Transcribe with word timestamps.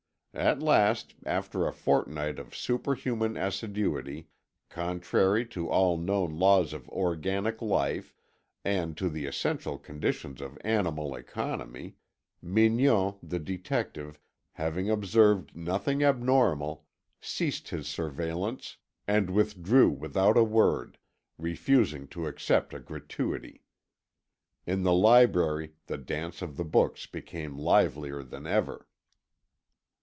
At 0.33 0.63
last, 0.63 1.13
after 1.25 1.67
a 1.67 1.73
fortnight 1.73 2.39
of 2.39 2.55
superhuman 2.55 3.35
assiduity, 3.35 4.29
contrary 4.69 5.45
to 5.47 5.67
all 5.69 5.97
known 5.97 6.39
laws 6.39 6.71
of 6.71 6.87
organic 6.87 7.61
life, 7.61 8.15
and 8.63 8.95
to 8.95 9.09
the 9.09 9.25
essential 9.25 9.77
conditions 9.77 10.39
of 10.39 10.57
animal 10.61 11.15
economy, 11.17 11.95
Mignon, 12.41 13.15
the 13.21 13.39
detective, 13.39 14.21
having 14.53 14.89
observed 14.89 15.53
nothing 15.53 16.01
abnormal, 16.01 16.85
ceased 17.19 17.67
his 17.67 17.89
surveillance 17.89 18.77
and 19.05 19.31
withdrew 19.31 19.89
without 19.89 20.37
a 20.37 20.45
word, 20.45 20.97
refusing 21.37 22.07
to 22.07 22.25
accept 22.25 22.73
a 22.73 22.79
gratuity. 22.79 23.65
In 24.65 24.83
the 24.83 24.93
library 24.93 25.73
the 25.87 25.97
dance 25.97 26.41
of 26.41 26.55
the 26.55 26.63
books 26.65 27.05
became 27.05 27.57
livelier 27.59 28.23
than 28.23 28.47
ever. 28.47 28.87